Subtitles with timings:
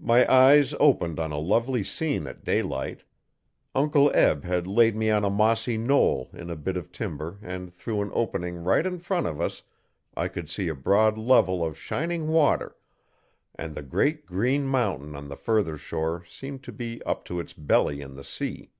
[0.00, 3.04] My eyes opened on a lovely scene at daylight.
[3.74, 7.70] Uncle Eb had laid me on a mossy knoll in a bit of timber and
[7.70, 9.64] through an opening right in front of us
[10.16, 12.78] I could see a broad level of shining water,
[13.54, 17.52] and the great green mountain on the further shore seemed to be up to its
[17.52, 18.70] belly in the sea.